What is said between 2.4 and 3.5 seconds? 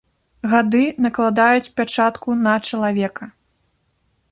на чалавека.